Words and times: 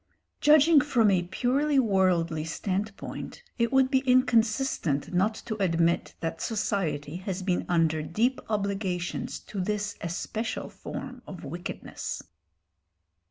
Judging 0.39 0.81
from 0.81 1.11
a 1.11 1.21
purely 1.21 1.77
worldly 1.77 2.43
standpoint, 2.43 3.43
it 3.59 3.71
would 3.71 3.91
be 3.91 3.99
inconsistent 3.99 5.13
not 5.13 5.35
to 5.35 5.55
admit 5.61 6.15
that 6.21 6.41
society 6.41 7.17
has 7.17 7.43
been 7.43 7.67
under 7.69 8.01
deep 8.01 8.41
obligations 8.49 9.39
to 9.39 9.61
this 9.61 9.95
especial 10.01 10.69
form 10.69 11.21
of 11.27 11.43
wickedness. 11.43 12.23